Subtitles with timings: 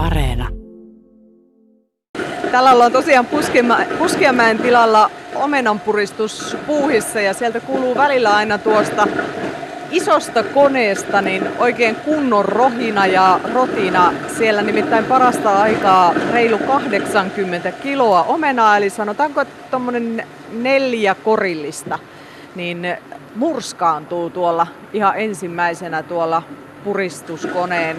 [0.00, 0.48] Areena.
[2.50, 3.26] Täällä ollaan tosiaan
[3.98, 9.08] Puskiamäen tilalla omenanpuristus puuhissa ja sieltä kuuluu välillä aina tuosta
[9.90, 14.12] isosta koneesta niin oikein kunnon rohina ja rotina.
[14.38, 21.98] Siellä nimittäin parasta aikaa reilu 80 kiloa omenaa, eli sanotaanko tuommoinen neljä korillista,
[22.54, 22.96] niin
[23.36, 26.42] murskaantuu tuolla ihan ensimmäisenä tuolla
[26.84, 27.96] puristuskoneen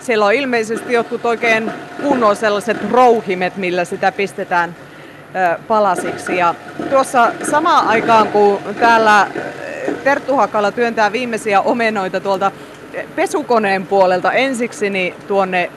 [0.00, 1.72] siellä on ilmeisesti jotkut oikein
[2.02, 4.76] kunnon sellaiset rouhimet, millä sitä pistetään
[5.68, 6.36] palasiksi.
[6.36, 6.54] Ja
[6.90, 9.26] tuossa samaan aikaan, kun täällä
[10.04, 12.52] Terttu Hakala työntää viimeisiä omenoita tuolta
[13.16, 15.70] pesukoneen puolelta ensiksi niin tuonne,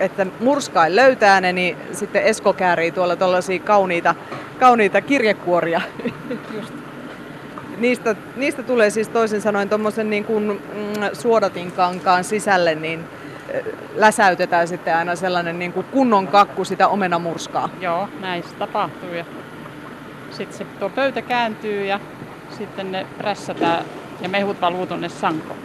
[0.00, 4.14] että murskain löytää ne, niin sitten Esko käärii tuolla tuollaisia kauniita,
[4.60, 5.80] kauniita kirjekuoria.
[6.56, 6.74] Just.
[7.78, 10.60] Niistä, niistä tulee siis toisin sanoen tuommoisen niin kuin, mm,
[11.12, 13.04] suodatinkankaan sisälle, niin
[13.94, 17.68] läsäytetään sitten aina sellainen niin kuin kunnon kakku sitä omenamurskaa.
[17.80, 19.14] Joo, näin se tapahtuu.
[19.14, 19.24] Ja
[20.30, 22.00] sitten se tuo pöytä kääntyy ja
[22.58, 23.84] sitten ne prässätään
[24.20, 25.58] ja mehut valuu tuonne sankoon.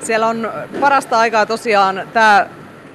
[0.00, 2.46] Siellä on parasta aikaa tosiaan tämä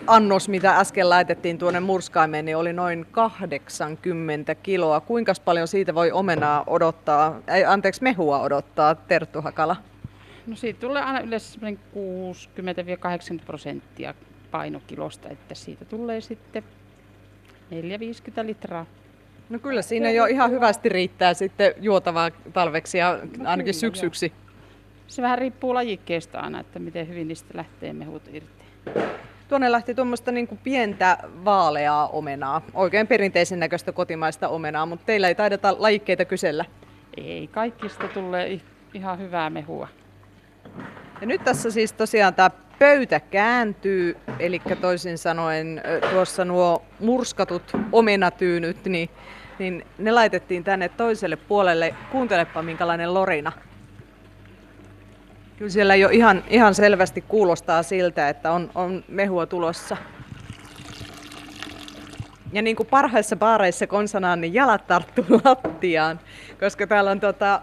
[0.07, 4.99] annos, mitä äsken laitettiin tuonne murskaimeen, niin oli noin 80 kiloa.
[4.99, 9.75] Kuinka paljon siitä voi omenaa odottaa, ei, anteeksi mehua odottaa, Terttu Hakala?
[10.47, 11.69] No siitä tulee aina yleensä 60-80
[13.45, 14.13] prosenttia
[14.51, 16.63] painokilosta, että siitä tulee sitten
[18.43, 18.85] 4-50 litraa.
[19.49, 24.25] No kyllä siinä jo ihan hyvästi riittää sitten juotavaa talveksi ja no ainakin kyllä, syksyksi.
[24.25, 24.47] Jo.
[25.07, 28.63] Se vähän riippuu lajikkeesta aina, että miten hyvin niistä lähtee mehut irti.
[29.49, 35.35] Tuonne lähti tuommoista niin pientä vaaleaa omenaa, oikein perinteisen näköistä kotimaista omenaa, mutta teillä ei
[35.35, 36.65] taideta lajikkeita kysellä.
[37.17, 38.61] Ei, kaikista tulee
[38.93, 39.87] ihan hyvää mehua.
[41.21, 48.85] Ja nyt tässä siis tosiaan tämä pöytä kääntyy, eli toisin sanoen tuossa nuo murskatut omenatyynyt,
[48.85, 49.09] niin,
[49.59, 51.95] niin ne laitettiin tänne toiselle puolelle.
[52.11, 53.51] Kuuntelepa minkälainen lorina.
[55.57, 59.97] Kyllä siellä jo ihan, ihan selvästi kuulostaa siltä, että on, on mehua tulossa.
[62.53, 66.19] Ja niin kuin parhaissa baareissa konsanaan, niin jalat tarttuu lattiaan,
[66.59, 67.61] koska täällä on tota,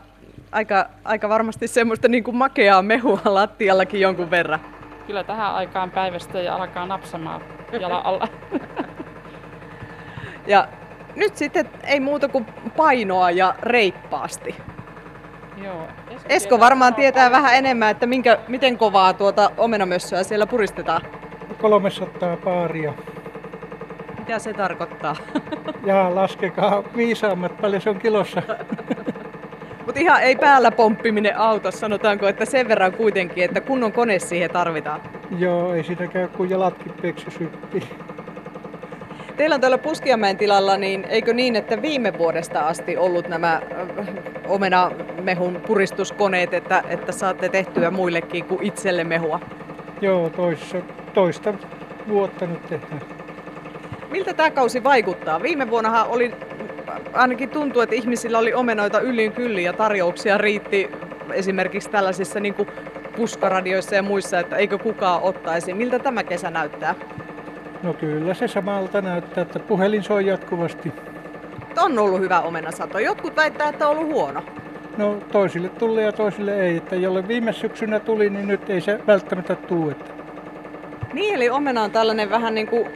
[0.55, 4.61] aika, aika varmasti semmoista niin kuin makeaa mehua lattiallakin jonkun verran.
[5.07, 7.41] Kyllä tähän aikaan päivästä ja alkaa napsamaan
[7.81, 8.29] jala alla.
[10.47, 10.69] ja
[11.17, 14.55] nyt sitten ei muuta kuin painoa ja reippaasti.
[15.65, 15.89] Joo.
[16.11, 21.01] Esko, Esko varmaan tietää vähän enemmän, että minkä, miten kovaa tuota omenamössöä siellä puristetaan.
[21.61, 22.95] 300 paaria.
[24.19, 25.17] Mitä se tarkoittaa?
[25.87, 28.43] Ja laskekaa viisaammat, paljon se on kilossa.
[29.95, 34.51] Mutta ihan ei päällä pomppiminen auto, sanotaanko, että sen verran kuitenkin, että kunnon kone siihen
[34.51, 35.01] tarvitaan.
[35.39, 37.83] Joo, ei siinä käy kuin jalatkin peksysyppii.
[39.37, 44.07] Teillä on täällä Puskiamäen tilalla, niin eikö niin, että viime vuodesta asti ollut nämä äh,
[44.49, 49.41] omenamehun puristuskoneet, että, että saatte tehtyä muillekin kuin itselle mehua?
[50.01, 50.79] Joo, toista,
[51.15, 51.55] toista
[52.09, 53.01] vuotta nyt tehdään.
[54.11, 55.43] Miltä tämä kausi vaikuttaa?
[55.43, 56.33] Viime vuonnahan oli
[57.13, 60.91] ainakin tuntuu, että ihmisillä oli omenoita yllin kyllin ja tarjouksia riitti
[61.33, 62.69] esimerkiksi tällaisissa niin kuin
[63.17, 65.75] puskaradioissa ja muissa, että eikö kukaan ottaisi.
[65.75, 66.95] Miltä tämä kesä näyttää?
[67.83, 70.93] No kyllä se samalta näyttää, että puhelin soi jatkuvasti.
[71.83, 72.99] On ollut hyvä omenasato.
[72.99, 74.43] Jotkut väittää, että on ollut huono.
[74.97, 76.77] No toisille tuli ja toisille ei.
[76.77, 79.93] Että jolle viime syksynä tuli, niin nyt ei se välttämättä tule.
[79.93, 80.24] Että
[81.15, 82.87] niin, eli omena on tällainen vähän niin kuin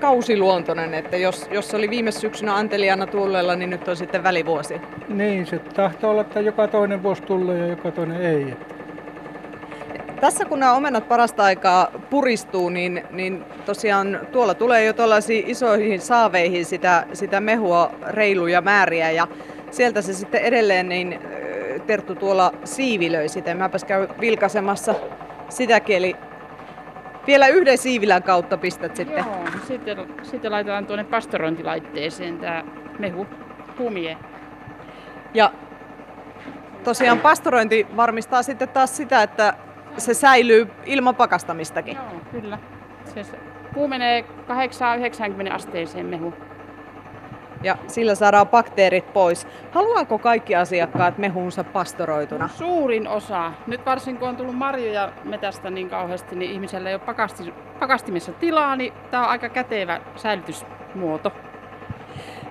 [0.00, 4.80] kausiluontoinen, että jos, jos oli viime syksynä anteliana tullella, niin nyt on sitten välivuosi.
[5.08, 8.56] Niin, se tahtoo olla, että joka toinen vuosi tulee ja joka toinen ei.
[10.20, 16.00] Tässä kun nämä omenat parasta aikaa puristuu, niin, niin tosiaan tuolla tulee jo tuollaisiin isoihin
[16.00, 19.28] saaveihin sitä, sitä mehua reiluja määriä ja
[19.70, 21.18] sieltä se sitten edelleen niin
[21.86, 23.54] Terttu tuolla siivilöi sitä.
[23.54, 24.94] Mäpäs käy vilkaisemassa
[25.48, 26.16] sitäkin, eli
[27.28, 29.18] vielä yhden siivilän kautta pistät sitten.
[29.18, 32.64] Joo, sitten, sitten laitetaan tuonne pastorointilaitteeseen tämä
[32.98, 33.26] mehu
[33.76, 34.16] kumie.
[35.34, 35.52] Ja
[36.84, 39.54] tosiaan pastorointi varmistaa sitten taas sitä, että
[39.98, 41.96] se säilyy ilman pakastamistakin.
[41.96, 42.58] Joo, kyllä.
[43.04, 43.24] Se
[43.74, 44.24] kuumenee
[45.50, 46.34] 8-90 asteeseen mehu
[47.62, 49.46] ja sillä saadaan bakteerit pois.
[49.72, 52.48] Haluaako kaikki asiakkaat mehunsa pastoroituna?
[52.48, 53.52] Suurin osa.
[53.66, 58.32] Nyt varsinkin kun on tullut marjoja metästä niin kauheasti, niin ihmisellä ei ole pakasti, pakastimessa
[58.32, 61.32] tilaa, niin tämä on aika kätevä säilytysmuoto.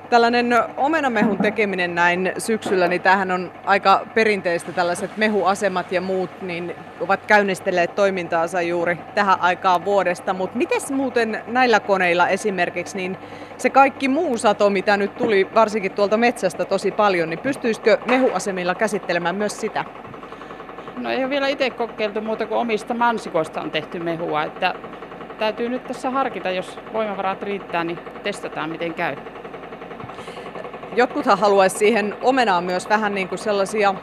[0.10, 4.72] Tällainen omenamehun tekeminen näin syksyllä, niin tämähän on aika perinteistä.
[4.72, 10.34] Tällaiset mehuasemat ja muut niin ovat käynnistelleet toimintaansa juuri tähän aikaan vuodesta.
[10.34, 13.18] Mutta miten muuten näillä koneilla esimerkiksi, niin
[13.58, 18.76] se kaikki muu sato, mitä nyt tuli varsinkin tuolta metsästä tosi paljon, niin pystyisikö mehuasemilla
[18.76, 19.86] käsittelemään myös sitä?
[20.98, 24.44] No ei ole vielä itse kokeiltu muuta kuin omista mansikoista on tehty mehua.
[24.44, 24.74] Että
[25.40, 29.16] täytyy nyt tässä harkita, jos voimavarat riittää, niin testataan miten käy.
[30.98, 33.96] Jotkuthan haluaisi siihen omenaan myös vähän niin kuin sellaisia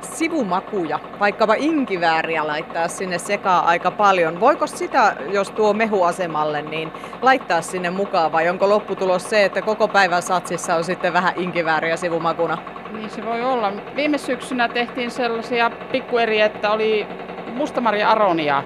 [0.00, 4.40] sivumakuja, vaikkapa inkivääriä laittaa sinne sekaan aika paljon.
[4.40, 6.92] Voiko sitä, jos tuo mehuasemalle, niin
[7.22, 11.96] laittaa sinne mukaan vai onko lopputulos se, että koko päivän satsissa on sitten vähän inkivääriä
[11.96, 12.58] sivumakuna?
[12.92, 13.72] Niin se voi olla.
[13.96, 17.06] Viime syksynä tehtiin sellaisia pikkueriä, että oli
[17.54, 18.62] mustamaria aronia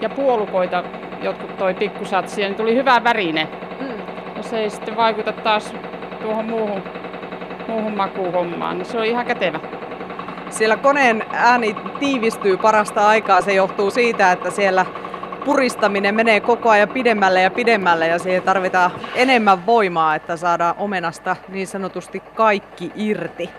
[0.00, 0.84] ja puolukoita,
[1.22, 3.48] jotkut toi pikkusatsia, niin tuli hyvä värine.
[3.80, 3.98] Mm.
[4.36, 5.74] Ja se ei sitten vaikuta taas
[6.22, 6.82] tuohon muuhun,
[7.68, 9.60] muuhun makuuhommaan, niin se on ihan kätevä.
[10.50, 13.40] Siellä koneen ääni tiivistyy parasta aikaa.
[13.40, 14.86] Se johtuu siitä, että siellä
[15.44, 21.36] puristaminen menee koko ajan pidemmälle ja pidemmälle ja siihen tarvitaan enemmän voimaa, että saadaan omenasta
[21.48, 23.50] niin sanotusti kaikki irti.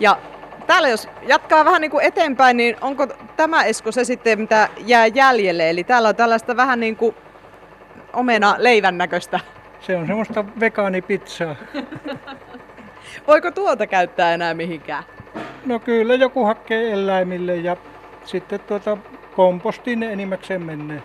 [0.00, 0.18] Ja
[0.66, 3.06] täällä jos jatkaa vähän niin kuin eteenpäin, niin onko
[3.36, 5.70] tämä Esko se sitten, mitä jää jäljelle?
[5.70, 7.14] Eli täällä on tällaista vähän niin kuin
[8.12, 9.40] omena leivän näköistä.
[9.80, 11.56] Se on semmoista vegaanipizzaa.
[13.26, 15.04] Voiko tuota käyttää enää mihinkään?
[15.66, 17.76] No kyllä joku hakkee eläimille ja
[18.24, 18.98] sitten tuota
[19.36, 21.02] kompostiin ne enimmäkseen menee.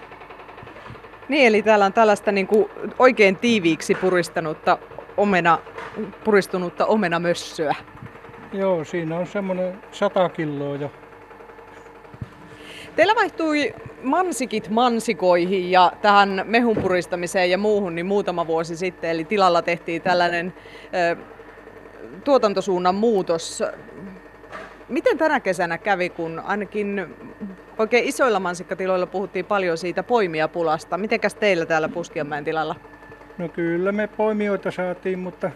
[1.29, 2.69] Niin, eli täällä on tällaista niin kuin
[2.99, 4.77] oikein tiiviiksi puristanutta
[5.17, 5.59] omena,
[6.23, 7.75] puristunutta omenamössöä.
[8.53, 10.91] Joo, siinä on semmoinen 100 kiloa jo.
[12.95, 13.73] Teillä vaihtui
[14.03, 19.09] mansikit mansikoihin ja tähän mehun puristamiseen ja muuhun niin muutama vuosi sitten.
[19.09, 20.53] Eli tilalla tehtiin tällainen
[21.11, 21.17] ö,
[22.23, 23.63] tuotantosuunnan muutos.
[24.89, 27.15] Miten tänä kesänä kävi, kun ainakin
[27.77, 30.97] oikein isoilla mansikkatiloilla puhuttiin paljon siitä poimijapulasta.
[30.97, 32.75] Mitenkäs teillä täällä Puskianmäen tilalla?
[33.37, 35.51] No kyllä me poimijoita saatiin, mutta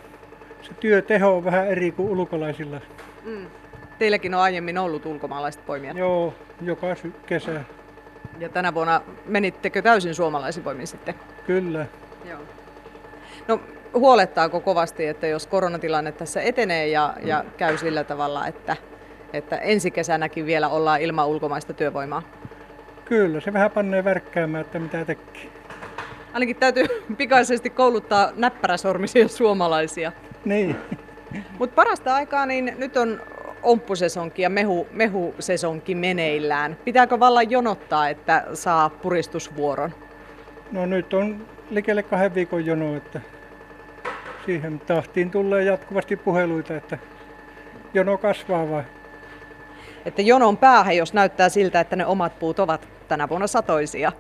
[0.61, 2.81] se työteho on vähän eri kuin ulkolaisilla.
[3.23, 3.45] Mm.
[3.99, 5.97] Teilläkin on aiemmin ollut ulkomaalaiset poimijat?
[5.97, 6.87] Joo, joka
[7.25, 7.61] kesä.
[8.39, 11.15] Ja tänä vuonna menittekö täysin suomalaisin voimin sitten?
[11.47, 11.85] Kyllä.
[12.29, 12.39] Joo.
[13.47, 13.59] No
[13.93, 18.75] huolettaako kovasti, että jos koronatilanne tässä etenee ja, ja käy sillä tavalla, että
[19.33, 22.21] että ensi kesänäkin vielä ollaan ilman ulkomaista työvoimaa?
[23.05, 25.51] Kyllä, se vähän pannee värkkäämään, että mitä tekee.
[26.33, 26.85] Ainakin täytyy
[27.17, 30.11] pikaisesti kouluttaa näppäräsormisia suomalaisia.
[30.45, 30.75] Niin.
[31.59, 33.21] Mutta parasta aikaa niin nyt on
[33.63, 36.77] omppusesonki ja mehu, mehusesonki meneillään.
[36.85, 39.91] Pitääkö vallan jonottaa, että saa puristusvuoron?
[40.73, 43.21] No nyt on likelle kahden viikon jono, että
[44.45, 46.97] siihen tahtiin tulee jatkuvasti puheluita, että
[47.93, 48.83] jono kasvaa vai?
[50.05, 54.11] että jonon päähän, jos näyttää siltä, että ne omat puut ovat tänä vuonna satoisia.